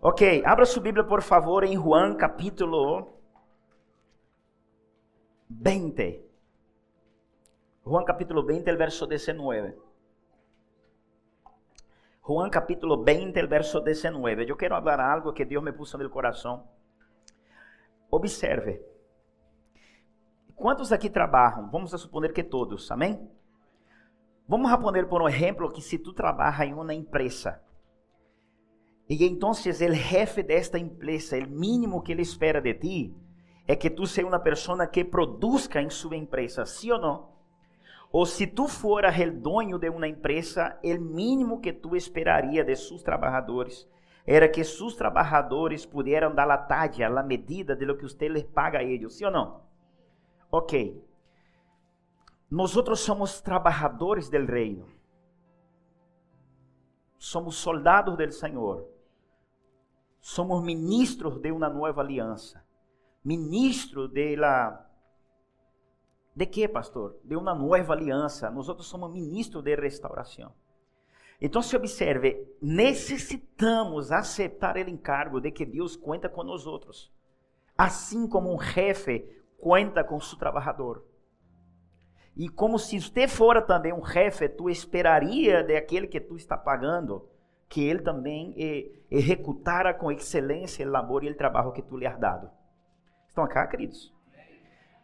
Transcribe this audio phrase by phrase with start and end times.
[0.00, 3.18] Ok, abra sua Bíblia, por favor, em Juan capítulo
[5.48, 6.24] 20.
[7.82, 9.76] Juan capítulo 20, el verso 19.
[12.20, 14.48] Juan capítulo 20, el verso 19.
[14.48, 16.68] Eu quero falar algo que Deus me puso no coração.
[18.08, 18.80] Observe.
[20.54, 21.68] Quantos aqui trabalham?
[21.72, 23.28] Vamos a suponer que todos, amém?
[24.46, 27.66] Vamos a poner por um exemplo que se tu trabalha em uma empresa
[29.08, 33.14] e então o jefe desta empresa, o mínimo que ele espera de ti
[33.66, 37.28] é que tu seja uma pessoa que produza em sua empresa, sim ou não?
[38.10, 42.74] Ou se tu fueras o dono de uma empresa, o mínimo que tu esperaria de
[42.76, 43.86] seus trabalhadores
[44.26, 48.44] era que seus trabalhadores pudieran dar a talla, a medida de lo que usted les
[48.44, 49.62] paga a eles, sim ou não?
[50.50, 51.02] Ok.
[52.50, 54.86] Nós somos trabalhadores del reino.
[57.18, 58.97] Somos soldados del Senhor.
[60.28, 62.62] Somos ministros de uma nova aliança.
[63.24, 64.86] Ministro de la
[66.36, 67.16] de que, pastor?
[67.24, 68.50] De uma nova aliança.
[68.50, 70.52] Nós somos ministros de restauração.
[71.40, 77.10] Então, se observe, necessitamos aceitar o encargo de que Deus conta com nós outros,
[77.76, 79.26] assim como um jefe
[79.58, 81.06] conta com seu trabalhador.
[82.36, 86.54] E como se você fora também um jefe, tu esperaria de aquele que tu está
[86.54, 87.26] pagando
[87.68, 92.06] que ele também eh, executara com excelência o labor e o trabalho que tu lhe
[92.06, 92.50] has dado.
[93.26, 94.12] Estão acá, queridos?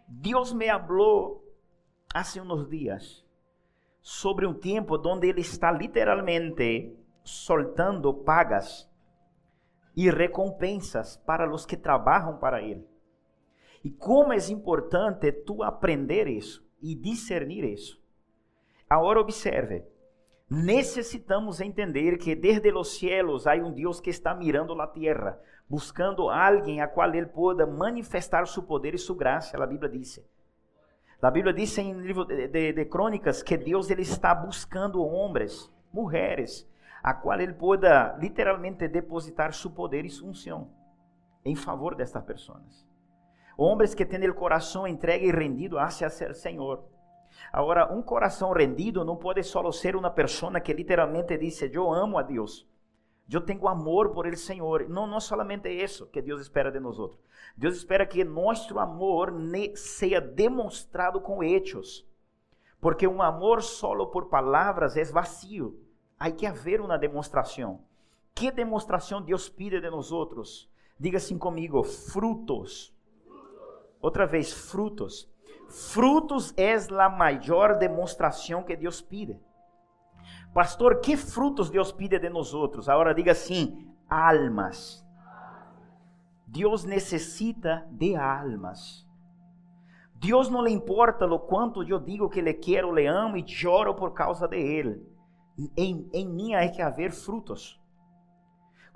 [0.08, 1.44] Deus me falou
[2.14, 3.24] há uns dias
[4.00, 8.90] sobre um tempo onde Ele está literalmente soltando pagas
[9.96, 12.86] e recompensas para os que trabalham para Ele.
[13.82, 18.02] E como é importante tu aprender isso e discernir isso.
[18.88, 19.84] Agora observe,
[20.54, 25.38] necessitamos entender que desde os cielos há um Deus que está mirando a terra,
[25.68, 30.24] buscando alguém a qual ele possa manifestar seu poder e sua graça, a Bíblia diz.
[31.20, 35.72] A Bíblia diz em livro de, de, de Crônicas que Deus ele está buscando homens,
[35.92, 36.68] mulheres,
[37.02, 40.70] a qual ele possa literalmente depositar seu poder e sua unção
[41.44, 42.86] em favor destas pessoas.
[43.56, 46.84] Homens que têm o coração entregue e rendido hacia o Senhor.
[47.52, 52.18] Agora, um coração rendido não pode só ser uma pessoa que literalmente diz: Eu amo
[52.18, 52.66] a Deus.
[53.30, 54.88] Eu tenho amor por el Senhor.
[54.88, 56.96] Não, não somente isso que Deus espera de nós.
[57.56, 59.32] Deus espera que nosso amor
[59.76, 62.06] seja demonstrado com hechos.
[62.80, 65.80] Porque um amor solo por palavras é vazio.
[66.18, 67.80] Há que haver uma demonstração.
[68.34, 70.68] Que demonstração Deus pide de nós?
[70.98, 72.94] Diga assim comigo: frutos.
[74.02, 75.32] Outra vez, frutos.
[75.74, 79.40] Frutos é a maior demonstração que Deus pide.
[80.52, 82.88] Pastor, que frutos Deus pide de nós outros?
[82.88, 85.04] Agora diga assim: almas.
[86.46, 89.04] Deus necessita de almas.
[90.14, 93.94] Deus não lhe importa o quanto eu digo que lhe quero, lhe amo e choro
[93.94, 95.04] por causa de ele.
[95.76, 97.82] Em, em mim há que haver frutos.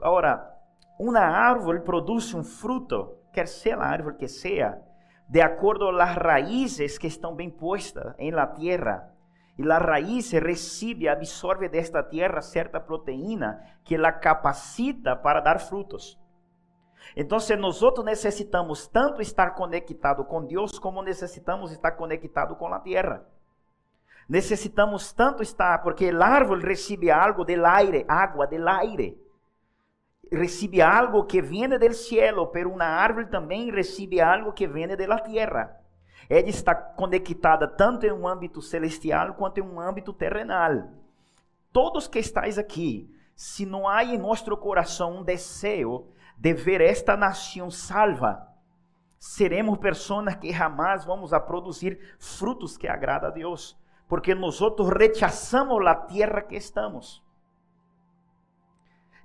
[0.00, 0.48] Agora,
[0.96, 4.80] uma árvore produz um fruto, quer ser a árvore que seja,
[5.28, 9.12] de acordo às raízes que estão bem postas em la tierra.
[9.58, 16.18] E a raiz recebe, absorve desta terra certa proteína que la capacita para dar frutos.
[17.16, 23.26] Então, nós necessitamos tanto estar conectado com Deus como necessitamos estar conectado com a terra.
[24.28, 29.27] Necessitamos tanto estar, porque o árvore recebe algo del aire, água del aire
[30.30, 35.06] recebe algo que viene del cielo, pero uma árvore também recebe algo que viene de
[35.06, 35.80] la tierra.
[36.28, 40.90] Ela está conectada tanto em um âmbito celestial quanto em um âmbito terrenal.
[41.72, 46.06] Todos que estáis aqui, se não há em nosso coração um desejo
[46.36, 48.46] de ver esta nação salva,
[49.18, 53.78] seremos pessoas que jamais vamos a produzir frutos que agradam a Deus,
[54.08, 54.60] porque nós
[54.96, 57.22] rechazamos a terra que estamos.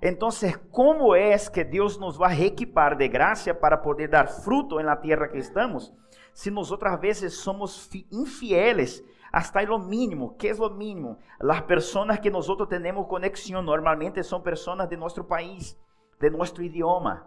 [0.06, 0.28] Então,
[0.70, 5.26] como é que Deus nos vai reequipar de graça para poder dar fruto na terra
[5.28, 5.94] que estamos,
[6.34, 9.02] se nós outras vezes somos infieles
[9.32, 10.34] hasta lo mínimo?
[10.36, 11.16] Que é o mínimo?
[11.40, 15.74] As pessoas que nós temos conexão normalmente são pessoas de nosso país,
[16.20, 17.26] de nosso idioma.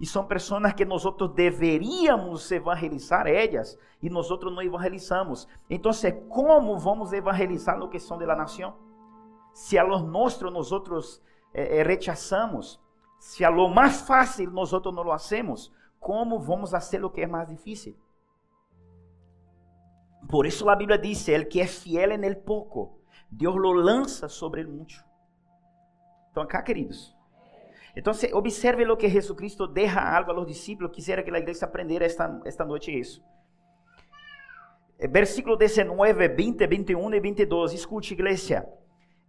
[0.00, 1.04] E são pessoas que nós
[1.34, 5.46] deveríamos evangelizar elas e nós não evangelizamos.
[5.68, 5.92] Então,
[6.30, 8.74] como vamos evangelizar o que são da nação?
[9.52, 11.20] Se a los nossos
[11.56, 12.80] eh, rechazamos,
[13.18, 17.26] se a lo mais fácil nós não lo hacemos, como vamos fazer o que é
[17.26, 17.96] mais difícil?
[20.28, 23.00] Por isso a Bíblia diz: el que é fiel en el pouco,
[23.30, 25.04] Deus lo lança sobre el mucho.
[26.30, 27.16] Então, acá, queridos.
[27.96, 30.92] Então, observe o que Jesucristo deixa algo a los discípulos.
[30.92, 33.24] Quisiera que a igreja aprendera esta, esta noite isso.
[34.98, 37.72] Eh, versículo 19, 20, 21 e 22.
[37.72, 38.68] Escute, igreja.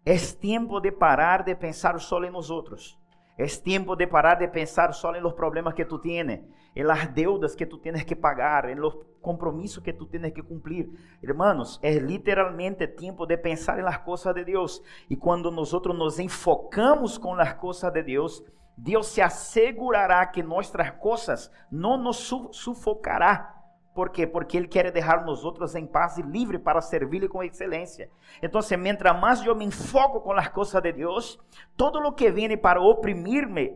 [0.09, 2.97] É tempo de parar de pensar só em nós outros.
[3.37, 6.39] É tempo de parar de pensar só em los problemas que tu tienes,
[6.73, 10.41] em las deudas que tu tienes que pagar, em los compromissos que tu tienes que
[10.41, 10.89] cumprir.
[11.21, 14.81] Hermanos, é literalmente tempo de pensar em las coisas de Deus.
[15.09, 18.41] E quando nós nos enfocamos com as coisas de Deus,
[18.77, 23.56] Deus se assegurará que nossas coisas não nos sufocará
[23.97, 24.27] por quê?
[24.27, 28.11] Porque Ele quer deixar nós outros em paz e livre para servir-lhe com excelência.
[28.43, 31.39] Então, mientras mais eu me enfoco com as coisas de Deus,
[31.75, 33.75] todo o que vem para oprimir-me,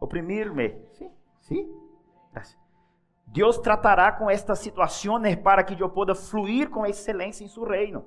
[0.00, 1.10] oprimir-me, sim,
[1.40, 1.70] sim,
[3.26, 8.06] Deus tratará com estas situações para que eu possa fluir com excelência em seu reino.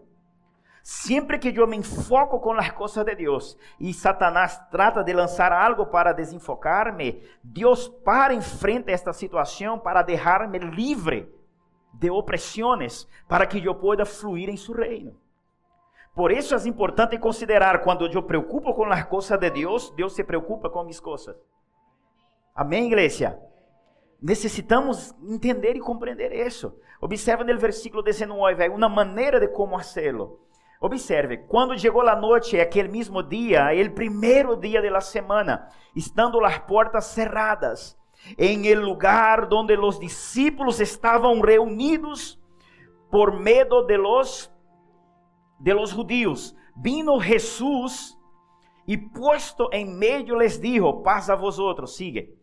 [0.83, 5.53] Sempre que eu me enfoco com as coisas de Deus e Satanás trata de lançar
[5.53, 11.33] algo para desenfocar-me, Deus para em frente a esta situação para deixar-me livre
[11.93, 15.15] de opressões, para que eu possa fluir em seu reino.
[16.13, 20.23] Por isso é importante considerar quando eu preocupo com as coisas de Deus, Deus se
[20.25, 21.33] preocupa com minhas coisas.
[22.53, 23.39] Amém, igreja?
[24.21, 26.77] Necessitamos entender e compreender isso.
[26.99, 30.43] Observa no versículo 19, uma maneira de como fazê-lo.
[30.83, 36.59] Observe, quando chegou a noite, aquele mesmo dia, o primeiro dia da semana, estando as
[36.59, 37.97] portas cerradas,
[38.37, 42.37] em el lugar onde os discípulos estavam reunidos
[43.09, 44.51] por medo de los
[45.57, 48.19] de los judíos, vino Jesús
[48.85, 52.37] e posto em meio les dijo: paz a vosotros, sigue.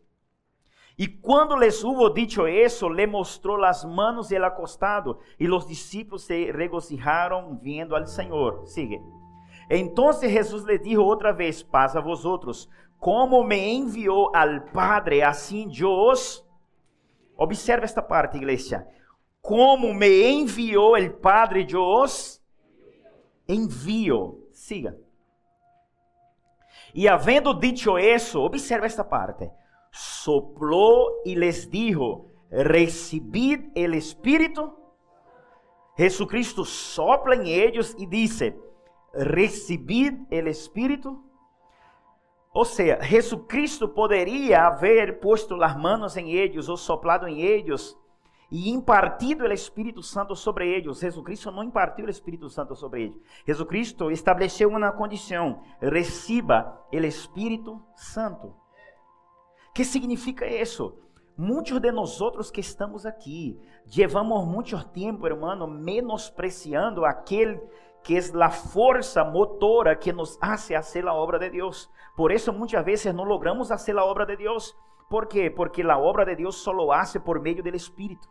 [1.03, 5.67] E quando les hubo dicho eso, le mostró las manos y el acostado, y los
[5.67, 8.65] discípulos se regocijaron viendo al Señor.
[8.67, 9.01] Sigue.
[9.71, 12.69] Entonces Jesús les dijo otra vez, paz a vosotros,
[12.99, 16.47] como me envió al Padre, así yo os...
[17.35, 18.87] Observa esta parte, iglesia.
[19.41, 22.43] Como me envió el Padre, yo os
[23.47, 24.37] envío.
[24.53, 24.95] Siga.
[26.93, 29.51] E havendo dicho eso, observa esta parte
[29.91, 34.75] sopló y les dijo, recibid el Espíritu.
[35.97, 38.59] Jesucristo sopla en ellos y dice,
[39.13, 41.25] recibid el Espíritu.
[42.53, 47.97] Ou seja, Jesucristo poderia haver posto as manos em eles ou soplado em eles
[48.51, 50.99] e impartido o Espírito Santo sobre eles.
[50.99, 53.21] Jesucristo não impartiu o Espírito Santo sobre eles.
[53.47, 58.60] Jesucristo estabeleceu uma condição: receba o Espírito Santo.
[59.81, 60.95] Que significa isso?
[61.39, 63.59] Muitos de nós outros que estamos aqui,
[63.97, 67.59] levamos muito tempo, hermano, menospreciando aquele
[68.03, 71.91] que é a força motora que nos hace hacer a obra de Deus.
[72.15, 74.77] Por isso, muitas vezes não logramos fazer a obra de Deus.
[75.09, 75.49] ¿Por quê?
[75.49, 78.29] Porque a obra de Deus só hace por meio do Espírito.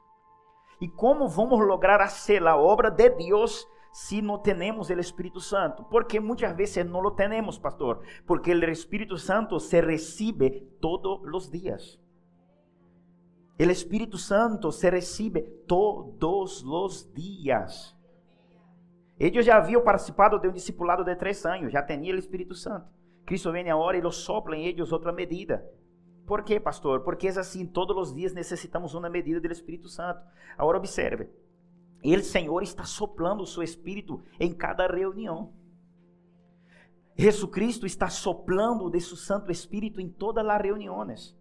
[0.79, 5.83] E como vamos lograr fazer a obra de Deus se não temos o Espírito Santo?
[5.85, 8.01] Porque muitas vezes não lo temos, pastor.
[8.25, 11.99] Porque o Espírito Santo se recebe todos os dias.
[13.59, 17.97] O Espírito Santo se recebe todos os dias.
[19.19, 22.87] Eles já haviam participado de um discipulado de três anos, já tinham o Espírito Santo.
[23.25, 25.63] Cristo vem agora e los sopla em eles outra medida.
[26.25, 27.01] Por quê, pastor?
[27.01, 30.21] Porque é assim, todos os dias necessitamos uma medida do Espírito Santo.
[30.57, 31.27] Agora observe.
[32.03, 35.53] Ele, Senhor, está soplando o seu espírito em cada reunião.
[37.19, 41.37] Jesus Cristo está soplando de seu Santo Espírito em todas as reuniões.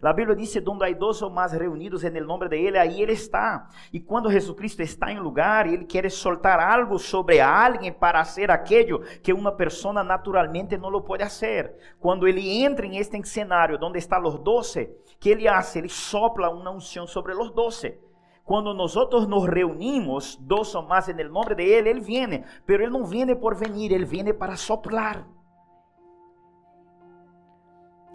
[0.00, 3.12] A Bíblia diz: donde há dois ou mais reunidos em nome de Ele, aí Ele
[3.12, 3.68] está.
[3.92, 9.00] E quando Jesucristo está em lugar, Ele quer soltar algo sobre alguém para fazer aquilo
[9.22, 11.74] que uma pessoa naturalmente não pode fazer.
[11.98, 15.74] Quando Ele entra em este cenário, onde estão os doze, que Ele faz?
[15.74, 17.98] Ele sopla uma unção sobre os doze.
[18.46, 22.44] Quando nós nos reunimos, dois ou mais em nome de Ele, Ele vem.
[22.64, 25.28] Pero Ele não vem por venir, Ele vem para soplar.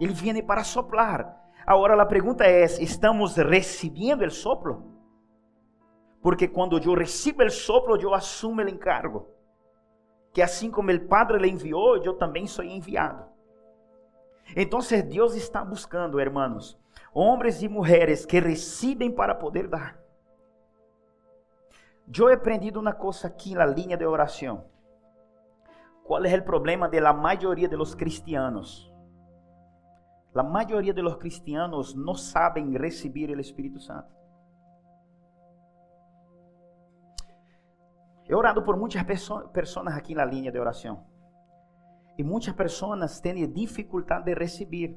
[0.00, 1.38] Ele vem para soplar.
[1.66, 4.90] Agora a pergunta é: estamos recebendo o soplo?
[6.22, 9.28] Porque quando eu recebo o soplo, eu assumo o encargo.
[10.32, 13.26] Que assim como o Padre le enviou, eu também sou enviado.
[14.56, 16.78] Então, Deus está buscando, hermanos,
[17.12, 20.01] homens e mulheres que recebem para poder dar.
[22.06, 24.64] Eu he aprendido coisa aqui na linha de oração.
[26.04, 28.92] Qual é o problema de la maioria de los cristianos?
[30.34, 34.12] La maioria de los cristianos não sabem receber o Espírito Santo.
[38.26, 41.06] He orado por muitas pessoas aqui na linha de oração.
[42.16, 44.96] E muitas pessoas têm dificuldade de receber.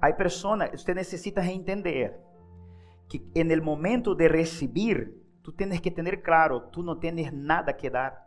[0.00, 2.20] Há pessoas, você necessita entender
[3.08, 7.90] que no momento de receber, tu tens que ter claro, tu não tens nada que
[7.90, 8.24] dar.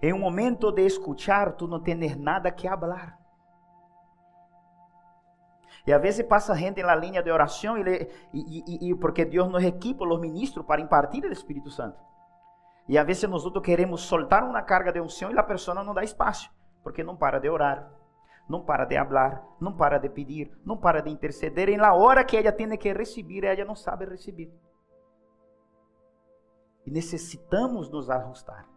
[0.00, 3.18] Em um momento de escuchar, tu não tens nada que falar.
[5.86, 9.62] E a vezes passa gente na linha de oração e, e, e, porque Deus nos
[9.62, 11.98] equipa os ministros para impartir o Espírito Santo.
[12.88, 16.02] E a vezes nós queremos soltar uma carga de unção e a pessoa não dá
[16.04, 16.50] espaço,
[16.82, 17.90] porque não para de orar,
[18.48, 21.68] não para de falar, não para de pedir, não para de interceder.
[21.68, 24.52] E na hora que ela tem que receber, ela não sabe receber.
[26.86, 28.68] E necessitamos nos ajustar.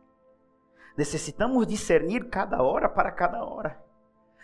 [0.97, 3.79] Necessitamos discernir cada hora para cada hora.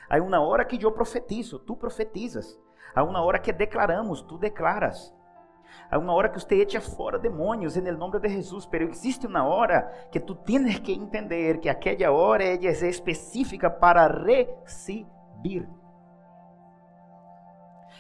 [0.10, 2.60] Há uma hora que eu profetizo, tu profetizas.
[2.94, 5.16] Há uma hora que declaramos, tu declaras.
[5.90, 9.44] Há uma hora que você echa fora demônios em nome de Jesus, mas existe uma
[9.44, 14.08] hora que tu tens que entender que aquela hora é específica para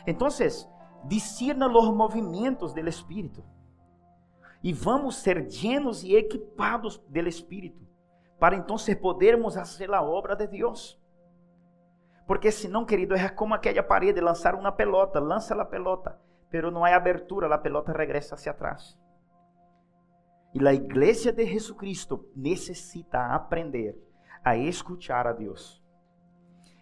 [0.05, 0.27] Então,
[1.05, 3.43] discerna os movimentos do Espírito
[4.63, 7.83] e vamos ser llenos e equipados do Espírito
[8.39, 10.99] para então podermos fazer a obra de Deus.
[12.25, 16.17] Porque senão, querido, é como aquela parede, lançar uma pelota, lança a pelota,
[16.49, 18.97] pero não há abertura, a pelota regressa hacia atrás.
[20.53, 23.97] E a igreja de Jesucristo necessita aprender
[24.43, 25.82] a escuchar a Deus.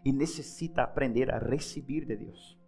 [0.04, 2.60] E necessita aprender a receber de Deus.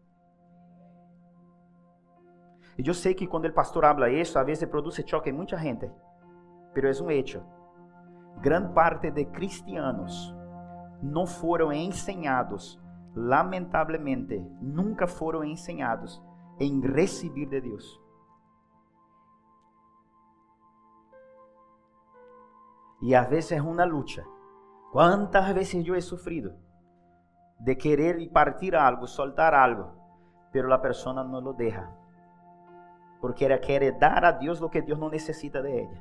[2.77, 5.57] E eu sei que quando o pastor habla isso, a vezes produz choque em muita
[5.57, 5.91] gente,
[6.73, 7.43] pero é um hecho
[8.41, 10.35] grande parte de cristianos
[11.01, 12.79] não foram ensinados,
[13.15, 16.21] lamentavelmente, nunca foram ensinados
[16.59, 18.01] em receber de Deus.
[23.01, 24.25] E às vezes é uma luta.
[24.91, 26.53] Quantas vezes eu he sofrido
[27.63, 29.93] de querer partir algo, soltar algo,
[30.51, 31.89] pero a pessoa não lo deja.
[33.21, 35.97] Porque ela quer dar a Deus o que Deus não necessita de ela.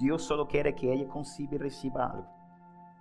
[0.00, 2.28] Deus só quer que ela consiga e receba algo.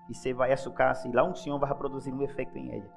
[0.10, 2.80] E você vai a sua casa e lá um Senhor vai produzir um efeito em
[2.80, 2.90] ela.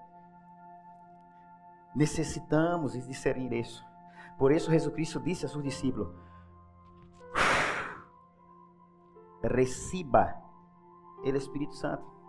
[1.94, 3.84] Necessitamos discernir isso.
[4.38, 6.08] Por isso Jesus Cristo disse a seus discípulos:
[9.42, 10.40] Receba
[11.22, 12.19] o Espírito Santo.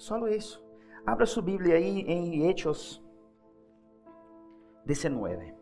[0.00, 0.64] Só isso.
[1.04, 3.04] Abra sua Bíblia aí em Hechos
[4.86, 5.54] 19.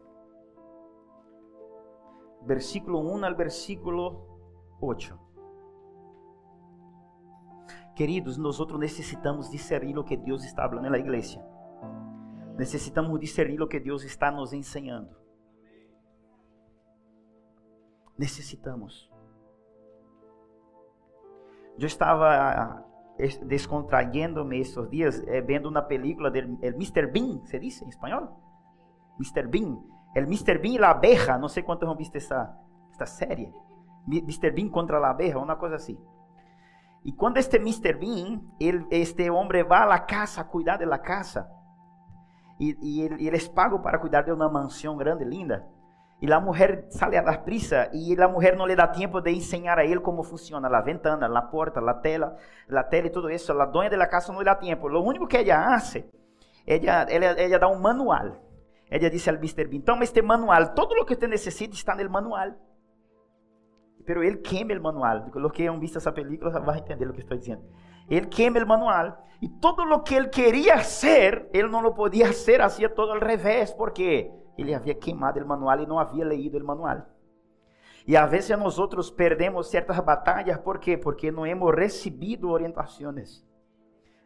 [2.47, 4.39] Versículo 1 al versículo
[4.81, 5.19] 8.
[7.97, 11.45] Queridos, nós necessitamos discernir o que Deus está falando na igreja.
[12.57, 15.17] Necessitamos discernir o que Deus está nos ensinando.
[18.17, 19.11] Necessitamos.
[21.77, 22.88] Eu estava
[23.43, 27.11] descontrayéndome estos días eh, viendo una película del el Mr.
[27.13, 28.31] Bean, ¿se dice en español?
[29.19, 29.49] Mr.
[29.49, 29.79] Bean.
[30.15, 30.59] El Mr.
[30.61, 32.61] Bean y la abeja, no sé cuántos han visto esta,
[32.91, 33.53] esta serie.
[34.07, 34.55] Mr.
[34.55, 35.99] Bean contra la abeja, una cosa así.
[37.05, 37.99] Y cuando este Mr.
[37.99, 41.51] Bean, él, este hombre va a la casa a cuidar de la casa.
[42.59, 45.67] Y, y, él, pago para cuidar de una mansión grande, linda.
[46.21, 49.31] E a mulher sale a dar prisa e a mulher não lhe dá tempo de
[49.31, 52.37] ensinar a ele como funciona a ventana, a porta, a tela,
[52.69, 53.53] a tela e tudo isso.
[53.53, 54.89] A dona da casa não lhe dá tempo.
[54.89, 55.95] O único que ela faz,
[56.67, 58.37] ela, ela, ela dá um manual.
[58.91, 59.67] Ela disse ao Mr.
[59.69, 62.53] Bean, toma este manual, todo o que você necessita está no manual.
[64.05, 65.31] Pero ele queima o manual.
[65.33, 67.63] Os que han visto essa película vão entender o que estou dizendo.
[68.09, 69.25] Ele queima o manual.
[69.41, 73.71] E todo o que ele queria ser, ele não podia ser, hacía todo ao revés.
[73.73, 74.33] Por quê?
[74.59, 77.07] Ele havia queimado o manual e não havia leído o manual.
[78.05, 80.97] E às vezes nós outros perdemos certas batalhas, por quê?
[80.97, 83.47] Porque não hemos recebido orientações.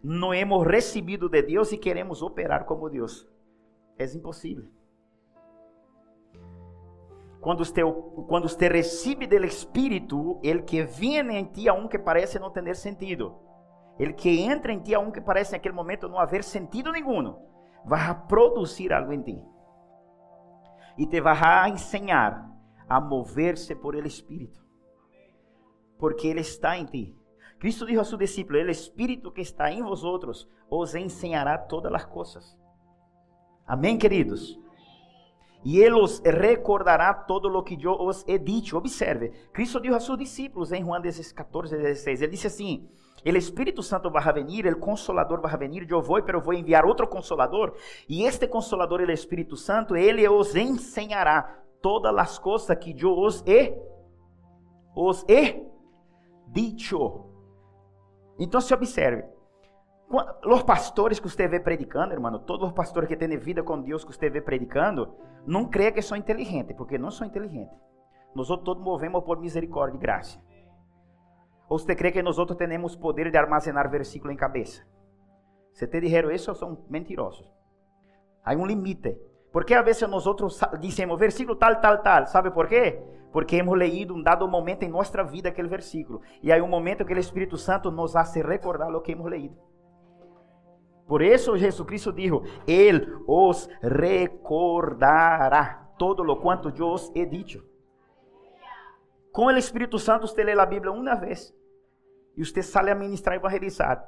[0.02, 3.28] Não hemos recebido de Deus e queremos operar como Deus.
[3.98, 4.64] É impossível.
[7.40, 7.82] Quando você,
[8.28, 12.50] quando você recebe do Espírito, ele que vem em ti a um que parece não
[12.50, 13.36] ter sentido.
[13.98, 17.36] Ele que entra em ti a um que parece naquele momento não haver sentido nenhum,
[17.84, 19.51] vai produzir algo em ti
[20.96, 22.50] e te vai ensinar
[22.88, 24.60] a mover-se por el Espírito,
[25.98, 27.16] porque Ele está em ti.
[27.58, 32.04] Cristo dijo a su discípulo: El Espírito que está em vosotros os ensinará todas as
[32.04, 32.58] coisas.
[33.66, 34.60] Amém, queridos?
[35.64, 38.76] e Ele os recordará todo o que eu os he dicho.
[38.76, 42.88] Observe, Cristo disse a seus discípulos em Juan 14, 16, Ele disse assim,
[43.24, 47.06] o Espírito Santo vai venir, o Consolador vai venir, eu vou, pero vou enviar outro
[47.06, 47.74] Consolador,
[48.08, 53.42] e este Consolador, o Espírito Santo, ele os ensinará todas as coisas que eu os
[53.46, 53.76] he,
[54.96, 55.64] os he
[56.48, 57.26] dicho.
[58.38, 59.24] Então se observe,
[60.44, 64.04] os pastores que você vê predicando, irmão, todos os pastores que têm vida com Deus
[64.04, 65.14] que você vê predicando,
[65.46, 67.76] não creia que são inteligentes, porque não são inteligentes.
[68.34, 70.40] Nós todos movemos por misericórdia e graça.
[71.72, 74.82] Ou você crê que nós temos poder de armazenar versículo em cabeça?
[75.72, 77.50] Se te disseram isso, são mentirosos.
[78.44, 79.18] Há um limite.
[79.50, 80.26] Porque a vezes nós
[80.78, 82.26] dizemos versículo tal, tal, tal.
[82.26, 83.02] ¿Sabe por quê?
[83.32, 86.20] Porque hemos leído um dado momento em nossa vida aquele versículo.
[86.42, 89.56] E há um momento que o Espírito Santo nos hace recordar o que hemos leído.
[91.06, 97.64] Por isso Jesus Cristo dijo, Ele os recordará todo lo quanto eu os he dicho.
[99.32, 101.61] Com o Espírito Santo, você lê a Bíblia uma vez
[102.36, 104.02] e você sale a ministrar e evangelizar.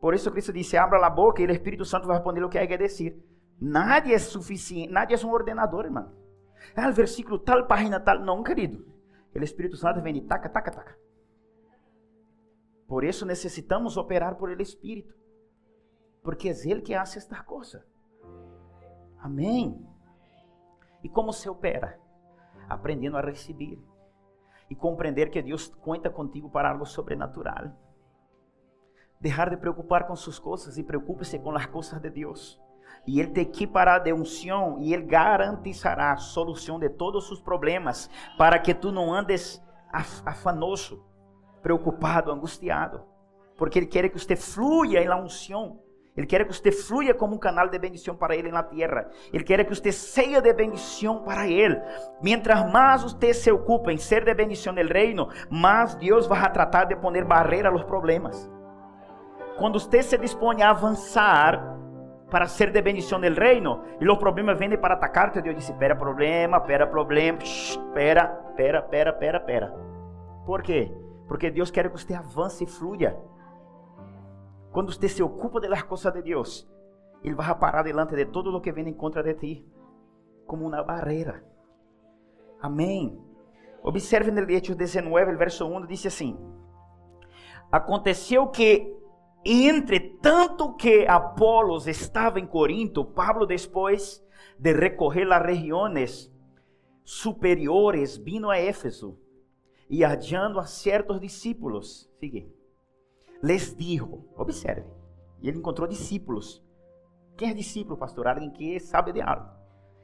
[0.00, 2.58] Por isso Cristo disse: abra a boca e o Espírito Santo vai responder o que
[2.58, 3.22] há que dizer.
[3.60, 6.12] Nadie é suficiente, nadie é um ordenador, irmão.
[6.76, 8.20] Ah, o versículo tal, página tal.
[8.20, 8.86] Não, querido.
[9.34, 10.98] O Espírito Santo vem e taca, taca, taca.
[12.86, 15.18] Por isso necessitamos operar por ele Espírito
[16.28, 17.86] porque é Ele que hace esta coisa.
[19.18, 19.82] Amém.
[21.02, 21.98] E como se opera?
[22.68, 23.78] Aprendendo a receber
[24.70, 27.70] e compreender que Deus conta contigo para algo sobrenatural.
[29.20, 32.60] Deixar de preocupar com suas coisas e preocupe-se com as coisas de Deus.
[33.06, 38.08] E Ele te equipará de unção e Ele garantizará a solução de todos os problemas
[38.36, 39.62] para que tu não andes
[40.24, 41.04] afanoso,
[41.62, 43.04] preocupado, angustiado.
[43.56, 45.80] Porque Ele quer que você flua em la unção
[46.18, 49.08] ele quer que você flua como um canal de bendição para Ele na terra.
[49.32, 51.80] Ele quer que você seja de bendição para Ele.
[52.20, 56.86] Mientras mais você se ocupa em ser de bendição no reino, mais Deus vai tratar
[56.86, 58.50] de poner barreira aos problemas.
[59.58, 61.78] Quando você se dispõe a avançar
[62.28, 65.94] para ser de bendição no reino, e os problemas vêm para atacarte, Deus diz: espera
[65.94, 69.74] problema, espera problema, espera, espera, espera, espera, espera.
[70.44, 70.92] Por quê?
[71.28, 73.37] Porque Deus quer que você avance e flua.
[74.78, 76.70] Quando você se ocupa de las de Deus,
[77.24, 79.66] Ele vai parar delante de todo o que vem em contra de ti,
[80.46, 81.44] como uma barreira.
[82.60, 83.20] Amém.
[83.82, 86.38] Observe no Hechos 19, o verso 1, diz assim:
[87.72, 88.96] Aconteceu que,
[89.44, 94.24] entre tanto que Apolos estava em Corinto, Pablo, depois
[94.56, 96.32] de recorrer as regiões
[97.02, 99.18] superiores, vino a Éfeso
[99.90, 102.08] e hallando a certos discípulos.
[102.20, 102.56] Sigue
[103.42, 104.86] les dijo, observe,
[105.40, 106.64] e ele encontrou discípulos.
[107.36, 108.26] Quem é discípulo, pastor?
[108.26, 109.48] Alguém que sabe de algo.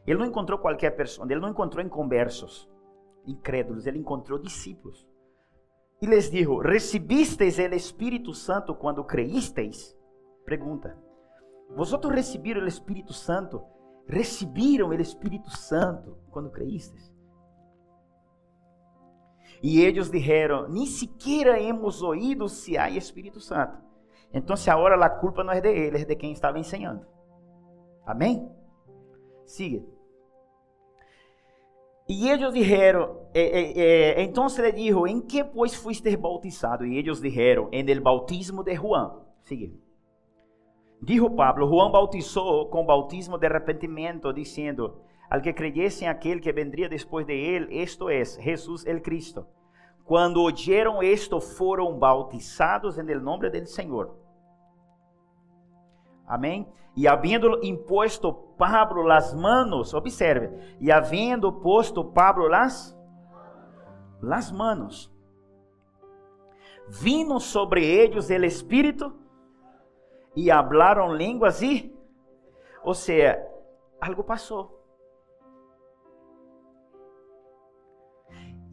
[0.07, 2.71] Ele não encontrou qualquer pessoa, ele não encontrou inconversos,
[3.27, 5.07] incrédulos, ele encontrou discípulos.
[6.01, 9.97] E les dijo: ¿Recibisteis o Espírito Santo quando creísteis?
[10.45, 10.97] Pergunta:
[11.71, 13.63] Vosotros receberam o Espírito Santo?
[14.07, 17.14] Receberam o Espírito Santo quando creísteis?
[19.65, 23.79] E eles disseram: Nem sequer hemos oído se há Espírito Santo.
[24.31, 27.07] Então, se agora a culpa não é de ele, é de quem estava ensinando.
[28.05, 28.47] Amém?
[29.47, 29.83] Siga.
[32.07, 36.85] E eles disseram, eh, eh, então ele disse: Em que pois fuiste bautizado?
[36.85, 39.23] E eles disseram: En el bautismo de Juan.
[39.45, 39.73] Siga.
[41.01, 46.53] Dijo Pablo: Juan bautizou com bautismo de arrependimento, dizendo: Al que creyese en aquel que
[46.53, 49.49] vendría después de él, esto es, Jesús el Cristo.
[50.05, 54.15] Cuando oyeron esto, fueron bautizados en el nombre del Señor.
[56.27, 56.67] Amém?
[56.97, 62.97] E havendo imposto Pablo las manos, observe, e havendo posto Pablo las,
[64.23, 65.13] las manos,
[67.03, 69.15] vino sobre eles el Espírito
[70.37, 71.93] e hablaram línguas e,
[72.83, 73.45] ou seja,
[74.01, 74.74] algo passou.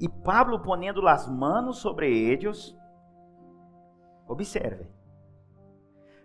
[0.01, 2.75] E Pablo ponendo as manos sobre eles,
[4.27, 4.87] observe,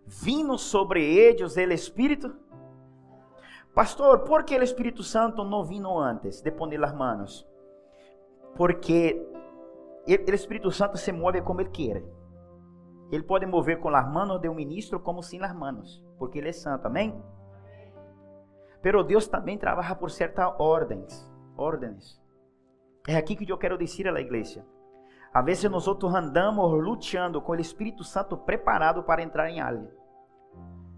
[0.07, 2.35] vindo sobre eles o Espírito.
[3.75, 7.47] Pastor, por que o Espírito Santo não vino antes de poner as manos?
[8.55, 9.23] Porque
[10.09, 12.03] o Espírito Santo se move como ele quer.
[13.12, 16.49] Ele pode mover com as manos de um ministro como sem as manos, porque ele
[16.49, 17.15] é santo, amém?
[18.81, 22.25] Pero Deus também trabalha por certas ordens, ordens.
[23.07, 24.64] É aqui que eu quero dizer à igreja.
[25.33, 29.90] A vezes nós andamos lutando com o Espírito Santo preparado para entrar em algo.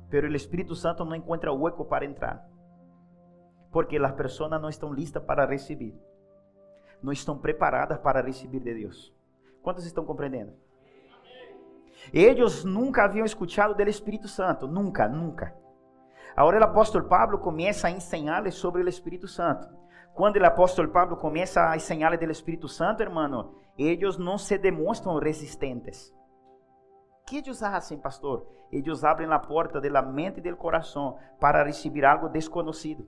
[0.09, 2.49] Pero o Espírito Santo não encontra hueco para entrar.
[3.71, 5.95] Porque as pessoas não estão listas para receber.
[7.03, 9.15] Não estão preparadas para receber de Deus.
[9.63, 10.53] Quantos estão compreendendo?
[12.13, 14.67] Eles nunca haviam escutado do Espírito Santo.
[14.67, 15.55] Nunca, nunca.
[16.35, 19.69] Agora o apóstolo Pablo começa a ensinar-lhes sobre o Espírito Santo.
[20.15, 25.19] Quando o apóstolo Pablo começa a ensinar-lhes do Espírito Santo, hermano, eles não se demonstram
[25.19, 26.13] resistentes.
[27.27, 28.47] Que eles fazem, pastor?
[28.73, 33.07] Eles abrem a porta da mente e do coração para receber algo desconhecido.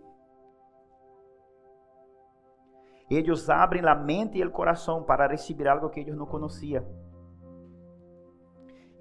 [3.11, 6.85] Eles abrem a mente e o coração para receber algo que eles não conheciam.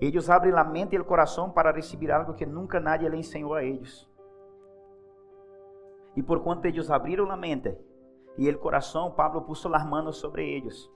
[0.01, 3.53] Eles abrem a mente e o coração para receber algo que nunca nadie lhe ensinou
[3.53, 4.09] a eles.
[6.15, 7.77] E por quanto eles abriram a mente
[8.39, 10.89] e o coração, Pablo puso as mãos sobre eles.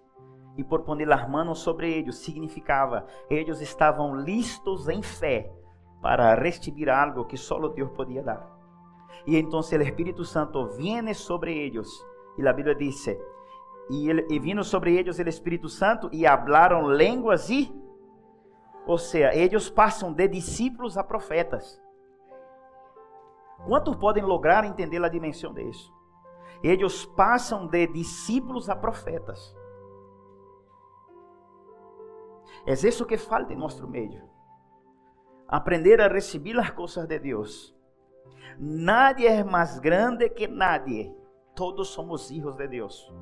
[0.56, 5.52] E por poner as mãos sobre eles, significava, eles estavam listos em fé
[6.02, 8.50] para receber algo que só Deus podia dar.
[9.26, 11.88] E então o Espírito Santo viene sobre eles
[12.38, 13.06] e a Bíblia diz:
[13.90, 17.74] e, ele, e vindo sobre eles o Espírito Santo e hablaram línguas e.
[18.86, 21.82] Ou seja, eles passam de discípulos a profetas.
[23.66, 25.92] Quantos podem lograr entender a dimensão disso?
[26.64, 29.54] Eles passam de discípulos a profetas.
[32.66, 34.24] É isso que falta em nosso meio.
[35.48, 37.76] Aprender a receber as coisas de Deus.
[38.58, 41.14] Nadie é mais grande que nadie.
[41.54, 43.14] Todos somos hijos de Deus.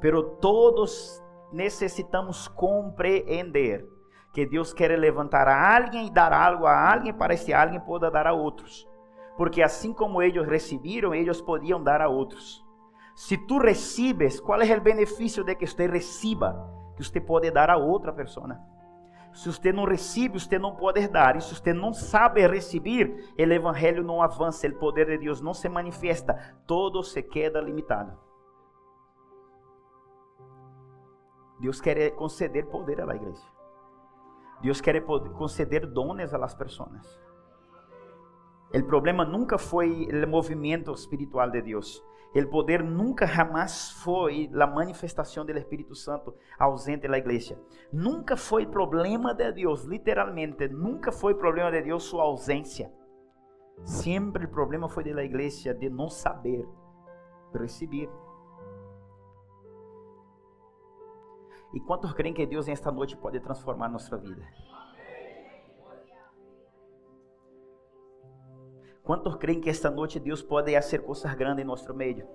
[0.00, 1.22] Pero todos
[1.52, 3.86] necessitamos compreender
[4.32, 8.10] que Deus quer levantar a alguém e dar algo a alguém para esse alguém possa
[8.10, 8.86] dar a outros.
[9.36, 12.64] Porque assim como eles receberam, eles podiam dar a outros.
[13.14, 16.70] Se tu recebes, qual é o benefício de que você receba?
[16.96, 18.58] Que você pode dar a outra pessoa.
[19.32, 21.36] Se você não recebe, você não pode dar.
[21.36, 25.52] E se você não sabe receber, o evangelho não avança, o poder de Deus não
[25.52, 28.16] se manifesta, todo se queda limitado.
[31.60, 33.42] Deus quer conceder poder à igreja.
[34.60, 37.23] Deus quer conceder dones às pessoas.
[38.74, 42.02] O problema nunca foi o movimento espiritual de Deus.
[42.34, 47.56] O poder nunca jamás foi a manifestação do Espírito Santo ausente na igreja.
[47.92, 52.92] Nunca foi problema de Deus, literalmente, nunca foi problema de Deus sua ausência.
[53.84, 56.66] Sempre o problema foi da igreja de não saber
[57.54, 58.10] receber.
[61.72, 64.44] E quantos creem que Deus nesta noite pode transformar nossa vida?
[69.04, 72.26] Quantos creem que esta noite Deus pode fazer coisas grandes em nosso meio?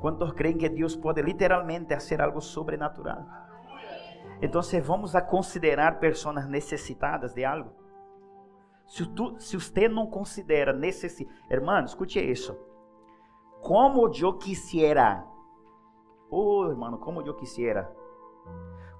[0.00, 3.26] Quantos creem que Deus pode literalmente fazer algo sobrenatural?
[4.40, 7.72] Então, vamos a considerar pessoas necessitadas de algo.
[8.86, 12.56] Se, tu, se você não considera necessidade, irmão, escute isso.
[13.60, 15.26] Como eu quisiera,
[16.30, 17.92] oh irmão, como eu quisiera,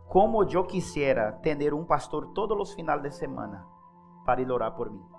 [0.09, 3.64] como eu quisiera ter um pastor todos os finais de semana
[4.25, 5.18] para ir orar por mim.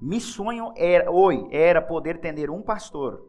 [0.00, 3.20] Mi sonho era, hoje era poder ter um pastor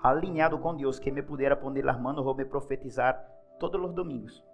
[0.00, 3.20] alinhado com Deus que me pudera poner as mãos ou me profetizar
[3.58, 4.44] todos os domingos.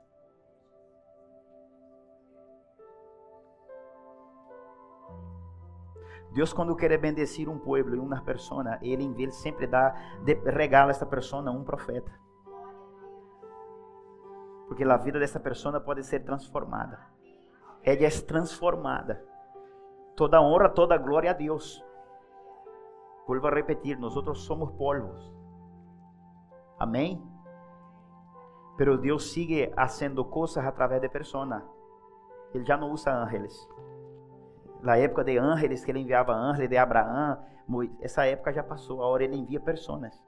[6.33, 9.95] Deus quando quer bendecir um povo e uma pessoa, ele em vez sempre dá
[10.45, 12.11] regala esta pessoa um profeta.
[14.69, 16.99] Porque a vida dessa pessoa pode ser transformada.
[17.83, 19.36] Ela é transformada.
[20.17, 21.85] Toda honra, toda glória a Deus.
[23.27, 25.35] Vuelvo a repetir, nós somos polvos.
[26.79, 27.23] Amém?
[28.77, 31.63] Pero Deus sigue fazendo coisas através de pessoas.
[32.55, 33.69] Ele já não usa ángeles.
[34.81, 37.43] Na época de ángeles, que ele enviava ángeles de Abraão,
[38.01, 39.03] essa época já passou.
[39.03, 40.23] Agora ele envia pessoas.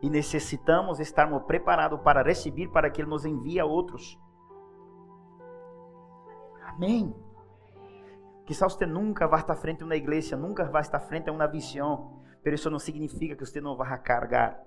[0.00, 4.18] E necessitamos estarmos preparados para receber, para que ele nos envie a outros.
[6.62, 7.14] Amém.
[8.44, 11.46] Quizás você nunca vai estar frente a uma igreja, nunca vai estar frente a uma
[11.46, 14.60] visão, mas isso não significa que você não vai carregar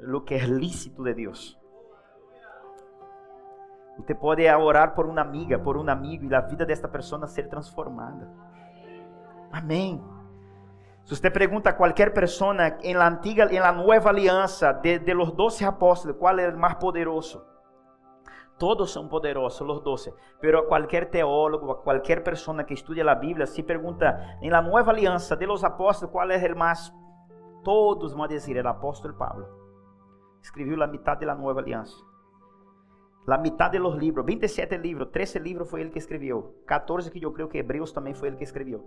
[0.00, 1.58] o que é lícito de Deus.
[3.98, 7.48] Você pode orar por uma amiga, por um amigo e a vida desta pessoa ser
[7.48, 8.30] transformada.
[9.50, 10.02] Amém.
[11.04, 15.14] Se você pergunta a qualquer pessoa em la antiga, em la nueva aliança de, de
[15.14, 17.42] los doce apóstolos, qual é o mais poderoso?
[18.58, 20.12] Todos são poderosos, os doce.
[20.40, 24.60] Pero a qualquer teólogo, a qualquer pessoa que estude a Bíblia, se pergunta, em la
[24.60, 26.92] nueva aliança de los apóstolos, qual é o mais?
[27.62, 29.46] Todos vão dizer, o apóstolo Pablo.
[30.42, 31.96] Escreveu a metade da nova aliança.
[33.26, 36.62] La mitad de los libros, 27 libros, 13 libros foi ele que escreveu.
[36.66, 38.82] 14 que eu creio que Hebreus também foi ele que escreveu.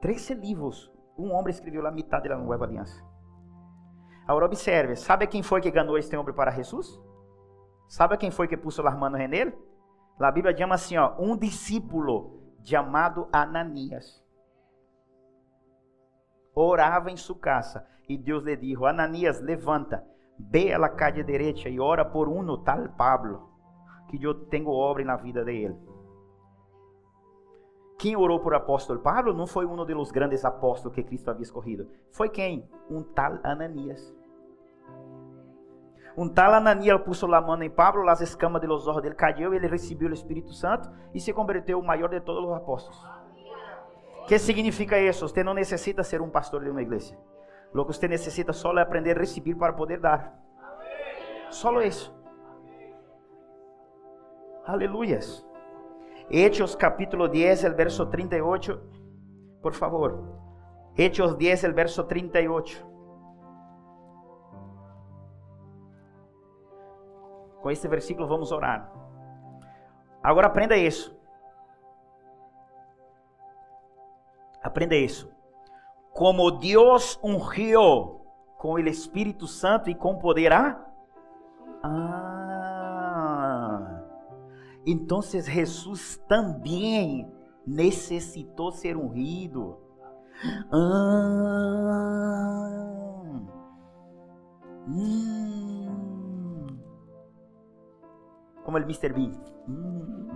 [0.00, 3.04] 13 livros, um homem escreveu a metade da nova aliança.
[4.26, 6.98] Agora observe, sabe quem foi que ganhou este homem para Jesus?
[7.92, 9.52] Sabe quem foi que puso as mãos en ele?
[10.18, 14.24] A Bíblia chama assim, ó, um discípulo chamado Ananias.
[16.54, 20.02] Orava em sua casa e Deus lhe disse: Ananias, levanta,
[20.38, 23.50] ve a calle derecha e ora por uno tal Pablo,
[24.08, 25.76] que eu tenho obra na vida de ele.
[27.98, 31.86] Quem orou por apóstolo Pablo não foi um dos grandes apóstolos que Cristo havia escorrido.
[32.10, 32.66] Foi quem?
[32.88, 34.21] Um tal Ananias.
[36.16, 39.54] Um tal Ananias puso a mão em Pablo, as escamas de los ojos dele caiu,
[39.54, 43.06] ele recebeu o Espírito Santo e se converteu o maior de todos os apóstolos.
[44.26, 45.26] que significa isso?
[45.26, 47.16] Você não necessita ser um pastor de uma igreja.
[47.72, 50.38] Lo que você necessita só é aprender a receber para poder dar.
[51.50, 52.14] Só isso.
[54.66, 55.44] Aleluias.
[56.30, 58.80] Hechos capítulo 10, el verso 38.
[59.60, 60.40] Por favor.
[60.96, 62.91] Hechos 10, el verso 38.
[67.62, 68.92] Com este versículo vamos orar.
[70.20, 71.16] Agora aprenda isso.
[74.60, 75.32] Aprenda isso.
[76.12, 78.20] Como Deus ungiu
[78.58, 80.84] com o Espírito Santo e com poder a.
[81.82, 82.42] Ah.
[84.84, 87.32] Então Jesus também
[87.66, 89.78] necessitou ser ungido.
[90.72, 90.78] Ah.
[94.88, 95.51] Hum
[98.72, 99.12] como o Mr.
[99.12, 99.32] Bean.
[99.68, 100.28] Hum.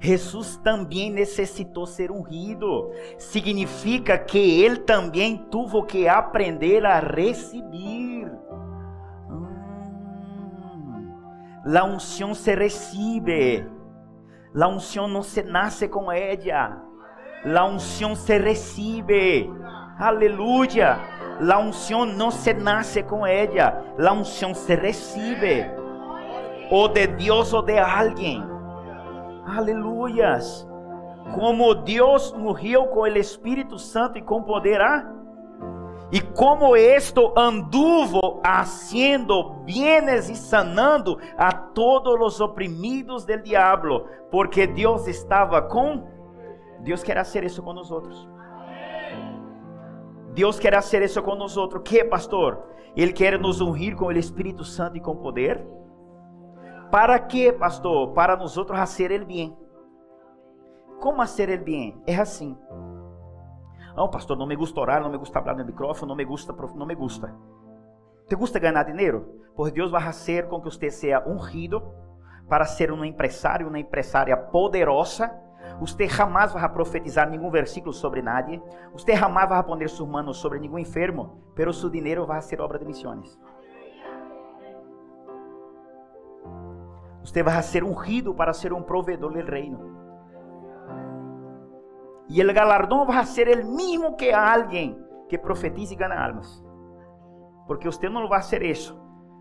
[0.00, 2.90] Jesus também necessitou ser ungido.
[3.16, 8.30] Significa que ele também teve que aprender a receber.
[9.30, 9.46] Hum.
[11.64, 13.66] La unção se recebe.
[14.52, 16.82] La unção não se nasce com ela.
[17.44, 19.50] La unção se recebe.
[19.98, 20.98] Aleluia.
[21.40, 23.94] La unção não se nasce com ela.
[23.96, 25.83] La unção se recebe
[26.70, 28.42] o de Deus ou de alguém.
[29.46, 30.66] Aleluias.
[31.34, 35.10] Como Deus morreu com o Espírito Santo e com poder, ah?
[36.12, 44.66] E como esto anduvo haciendo bienes e sanando a todos os oprimidos del diablo, porque
[44.66, 46.14] Deus estava com
[46.84, 48.28] Deus quer fazer isso com nós outros.
[50.34, 51.82] Deus quer fazer isso com nós outros.
[51.82, 52.62] Que, pastor?
[52.94, 55.64] Ele quer nos ungir com o Espírito Santo e com poder.
[56.90, 58.14] ¿Para quê, pastor?
[58.14, 59.56] Para nosotros hacer el bien.
[61.00, 62.02] Como hacer el bien?
[62.06, 62.56] É assim.
[63.96, 66.52] Não, pastor, não me gusta orar, não me gusta hablar no micrófono, não me gusta,
[66.74, 67.34] não me gusta.
[68.28, 69.40] ¿Te gusta ganhar dinheiro?
[69.54, 71.82] Pois Deus vai fazer com que você seja ungido
[72.48, 75.30] para ser um empresário, uma empresária poderosa.
[75.78, 78.62] Você jamais vai profetizar nenhum versículo sobre nadie.
[78.92, 82.78] Você jamais vai poner suas mãos sobre nenhum enfermo, pero seu dinheiro vai ser obra
[82.78, 83.38] de missões.
[87.24, 89.94] Você vai ser ungido para ser um provedor do reino.
[92.28, 96.62] E o galardão vai ser o mesmo que alguém que profetiza e gana almas.
[97.66, 99.00] Porque você não vai ser isso.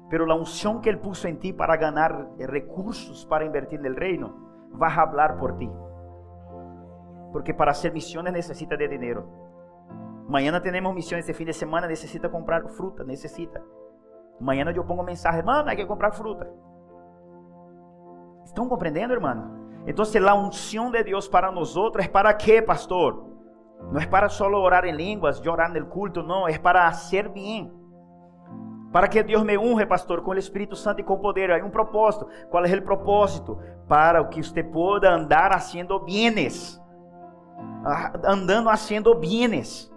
[0.09, 4.33] Pero a unção que Ele puso em ti para ganhar recursos para invertir no reino,
[4.71, 5.69] vai falar por ti.
[7.33, 9.27] Porque para hacer missões necessita de dinheiro.
[10.29, 13.61] Mañana temos missões de fim de semana, necessita comprar fruta, necessita.
[14.39, 16.49] Mañana eu pongo mensagem, mano, hay que comprar fruta.
[18.43, 19.63] ¿Estão compreendendo, hermano?
[19.85, 23.33] Então, a unção de Deus para nós é para quê, pastor?
[23.91, 27.71] Não é para só orar em línguas, orar no culto, não, é para fazer bem.
[28.91, 31.51] Para que Deus me honre, pastor, com o Espírito Santo e com poder.
[31.51, 32.27] Há um propósito.
[32.49, 33.59] Qual é o propósito?
[33.87, 36.79] Para que você possa andar haciendo bienes.
[37.83, 39.92] Ah, andando haciendo bienes.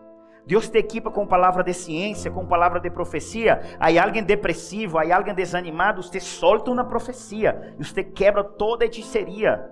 [0.47, 3.77] Deus te equipa com palavra de ciência, com palavra de profecia.
[3.81, 8.87] Aí alguém depressivo, aí alguém desanimado, você solta uma profecia e você quebra toda a
[8.87, 9.69] hechiceria.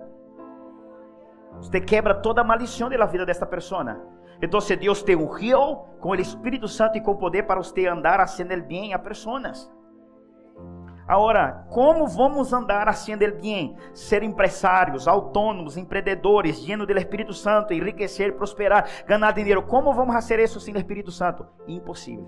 [1.61, 3.97] Você quebra toda a maldição da vida dessa pessoa.
[4.41, 8.61] Então, Deus te ungiu com o Espírito Santo e com poder para você andar fazendo
[8.63, 9.71] bem a pessoas.
[11.07, 13.75] Agora, como vamos andar haciendo el bien?
[13.93, 19.61] Ser empresários, autônomos, empreendedores, llenos do Espírito Santo, enriquecer, prosperar, ganhar dinheiro.
[19.67, 21.45] Como vamos fazer isso sem o Espírito Santo?
[21.67, 22.27] Impossível.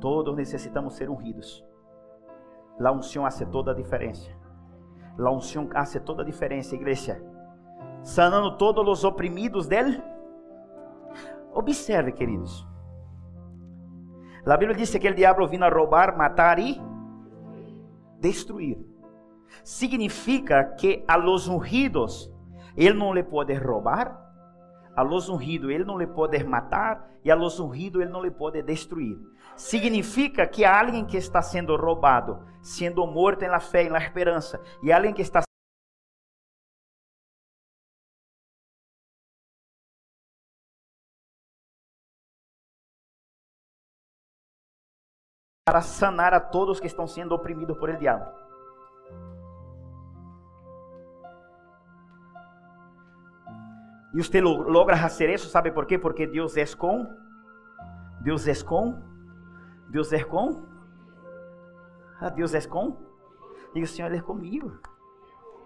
[0.00, 1.62] Todos necessitamos ser ungidos.
[2.78, 4.30] La unção hace toda a diferença.
[5.18, 7.22] La unção hace toda a diferença, igreja.
[8.02, 10.02] Sanando todos os oprimidos dele.
[11.52, 12.66] Observe, queridos.
[14.46, 16.80] A Bíblia diz que o diabo vino a roubar, matar e
[18.20, 18.78] destruir.
[19.64, 22.32] Significa que a los ungidos
[22.76, 24.16] ele não lhe pode roubar,
[24.94, 28.30] a los ungidos ele não lhe pode matar e a los ungidos ele não lhe
[28.30, 29.18] pode destruir.
[29.56, 34.92] Significa que alguém que está sendo roubado, sendo morto la fé, em la esperança, e
[34.92, 35.45] alguém que está
[45.66, 48.24] para sanar a todos que estão sendo oprimidos por el diabo.
[54.14, 55.98] E você logra fazer isso, sabe por quê?
[55.98, 57.04] Porque Deus é com,
[58.20, 59.02] Deus é com,
[59.88, 60.62] Deus é com,
[62.20, 62.96] ah, Deus é com,
[63.74, 64.78] e o Senhor é comigo.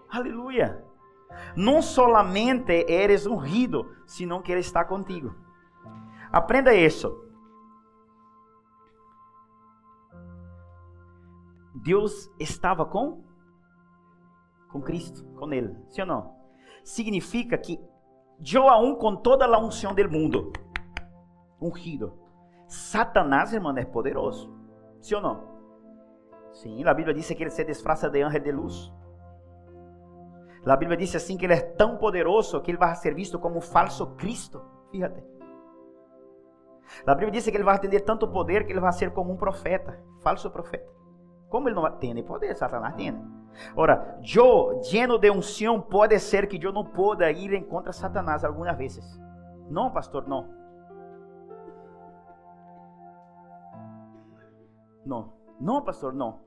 [0.09, 0.83] Aleluia.
[1.55, 5.35] Não solamente eres ungido, senão que Ele está contigo.
[6.31, 7.30] Aprenda isso.
[11.81, 13.23] Deus estava com
[14.71, 16.35] com Cristo, com ele, sim ou não?
[16.83, 17.79] Significa que
[18.69, 20.51] aún com toda a unção do mundo,
[21.61, 22.17] ungido,
[22.67, 24.49] Satanás, irmão, é poderoso,
[25.01, 25.51] sim ou não?
[26.53, 28.91] Sim, a Bíblia diz que ele se disfraça de ángel de luz.
[30.65, 33.57] A Bíblia diz assim que ele é tão poderoso que ele vai ser visto como
[33.57, 34.61] um falso Cristo.
[34.91, 35.23] Fíjate.
[37.05, 39.37] A Bíblia diz que ele vai ter tanto poder que ele vai ser como um
[39.37, 41.00] profeta, falso profeta.
[41.51, 43.13] Como ele não tem poder, Satanás tem.
[43.75, 48.45] Ora, eu, lleno de unção, pode ser que eu não possa ir em contra Satanás
[48.45, 49.19] algumas vezes.
[49.69, 50.49] Não, pastor, não.
[55.05, 56.39] Não, não, pastor, não.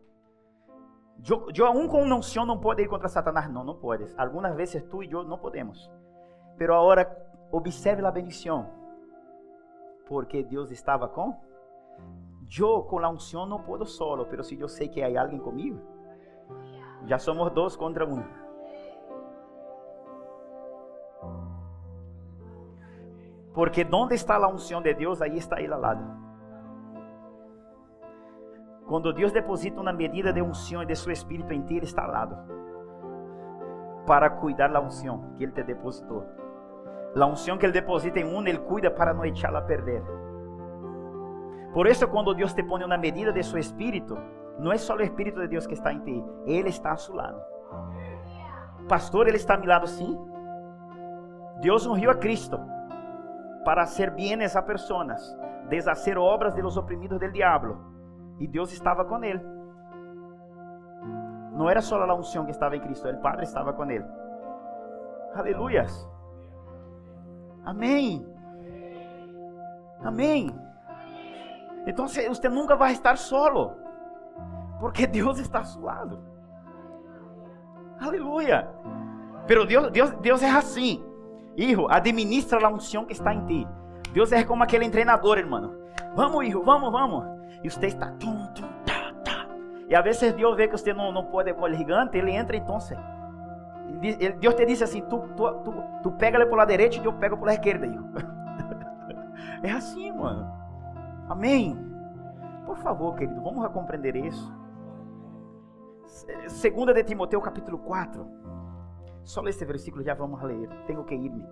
[1.28, 3.50] Eu, eu aún com unção não pode ir contra Satanás.
[3.52, 4.08] Não, não pode.
[4.16, 5.90] Algumas vezes tu e eu não podemos.
[6.56, 7.14] Pero agora,
[7.52, 8.70] observe a bendição.
[10.06, 11.38] Porque Deus estava com
[12.62, 15.80] eu com a unção não puedo solo, pero se eu sei que há alguém comigo,
[17.06, 18.22] já somos dois contra um.
[23.52, 26.04] Porque onde está a unção de Deus, aí está Ele ao lado.
[28.86, 32.04] Quando Deus deposita uma medida de unção e de seu Espírito em ti, Ele está
[32.04, 32.36] ao lado.
[34.06, 36.26] Para cuidar da unção que Ele te depositou.
[37.16, 40.02] A unção que Ele deposita em um, Ele cuida para não echá-la perder.
[41.74, 44.16] Por isso, quando Deus te põe uma medida de seu espírito,
[44.58, 47.14] não é só o Espírito de Deus que está em ti, Ele está a seu
[47.14, 47.40] lado.
[48.88, 50.16] Pastor, Ele está a meu lado sim.
[51.60, 52.58] Deus ungiu a Cristo
[53.64, 55.36] para hacer bienes a personas,
[55.68, 57.78] deshacer obras de los oprimidos del diablo.
[58.38, 59.42] E Deus estava com ele.
[61.52, 64.04] Não era só a unção que estava em Cristo, o Padre estava com ele.
[65.34, 66.08] Aleluias.
[67.64, 68.26] Amém.
[70.02, 70.54] Amém.
[71.86, 73.72] Então você nunca vai estar solo,
[74.80, 76.22] porque Deus está a seu lado.
[78.00, 78.68] Aleluia.
[79.46, 81.04] Pero Deus, Deus, Deus é assim.
[81.56, 83.68] Hijo, administra a unção que está em ti.
[84.12, 85.74] Deus é como aquele treinador, irmão.
[86.14, 87.24] Vamos, hijo, vamos, vamos.
[87.62, 89.46] E você está tum, tum, tá, tá.
[89.88, 92.78] E às vezes Deus vê que você não, não pode com gigante, ele entra então.
[94.40, 97.12] Deus te diz assim: tu, tu, tu, tu pega ele por la direita e eu
[97.12, 97.86] pego por la esquerda.
[97.86, 98.04] Hijo.
[99.62, 100.46] É assim, mano.
[101.28, 101.76] Amém?
[102.66, 104.52] Por favor, querido, vamos compreender isso.
[106.48, 108.26] Segunda de Timoteu, capítulo 4.
[109.22, 110.68] Só ler esse versículo, já vamos ler.
[110.86, 111.46] Tenho que ir-me.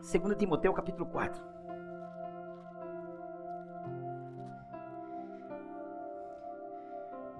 [0.00, 1.42] Segunda Timoteu, capítulo 4.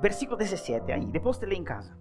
[0.01, 1.07] Versículo 17 aí.
[1.07, 1.97] Depois você lê em casa.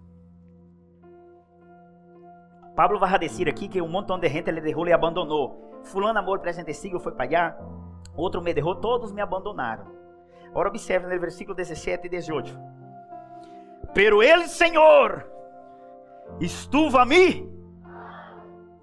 [2.74, 5.80] Pablo vai dizer aqui que um montão de gente ele derrou e abandonou.
[5.82, 7.75] Fulano amor presente siglo foi para allá.
[8.16, 9.94] Outro me derrou, todos me abandonaram.
[10.48, 12.58] Agora observe no versículo 17 e 18.
[13.92, 15.26] Pero ele, Senhor,
[16.40, 17.52] estuvo a mim.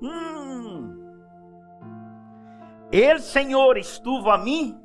[0.02, 0.93] Hum.
[2.91, 4.80] Ele, Senhor, estuvo a mim.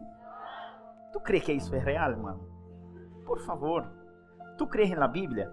[1.12, 2.40] Tu crê que isso é real, irmão?
[3.26, 3.86] Por favor.
[4.56, 5.52] Tu crês na Bíblia?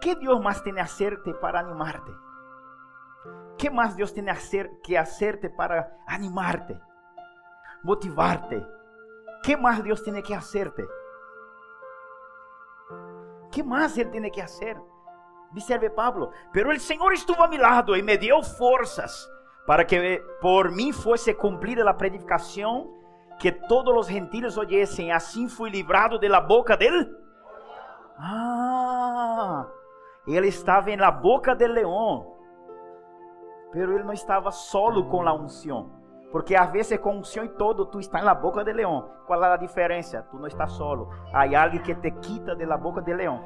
[0.00, 2.10] Que Deus mais tem a hacerte para animarte?
[3.58, 6.78] Que mais Deus tem a hacer, que hacerte para animarte?
[7.82, 8.66] Motivarte.
[9.42, 10.86] ¿Qué más Dios tiene que hacerte?
[13.50, 14.76] ¿Qué más Él tiene que hacer?
[15.52, 19.28] Observe Pablo, pero el Señor estuvo a mi lado y me dio fuerzas
[19.66, 22.88] para que por mí fuese cumplida la predicación
[23.40, 25.10] que todos los gentiles oyesen.
[25.10, 27.16] Así fui librado de la boca del...
[28.16, 29.66] Ah,
[30.26, 32.36] ele estava na boca del leão,
[33.72, 35.99] pero ele não estava solo com a unção
[36.30, 39.10] Porque às vezes com unção e todo, tu está na boca de leão.
[39.26, 40.26] Qual é a diferença?
[40.30, 41.10] Tu não estás solo.
[41.32, 43.42] Há alguém que te quita da boca de leão.